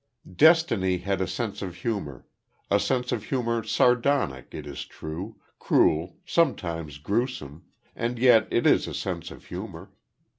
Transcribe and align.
Destiny 0.35 0.97
has 0.97 1.21
a 1.21 1.27
sense 1.27 1.61
of 1.61 1.75
humor; 1.75 2.25
a 2.71 2.79
sense 2.79 3.11
of 3.11 3.25
humor 3.25 3.61
sardonic, 3.61 4.47
it 4.49 4.65
is 4.65 4.83
true, 4.83 5.39
cruel, 5.59 6.17
sometimes 6.25 6.97
grewsome; 6.97 7.65
and 7.95 8.17
yet 8.17 8.47
it 8.49 8.65
is 8.65 8.87
a 8.87 8.95
sense 8.95 9.29
of 9.29 9.45
humor. 9.45 9.91